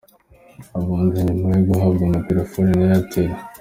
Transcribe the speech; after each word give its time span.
Abunzi 0.77 1.17
nyuma 1.27 1.47
yo 1.55 1.61
guhabwa 1.67 2.03
amaterefone 2.09 2.71
na 2.79 2.85
Airtel. 2.97 3.31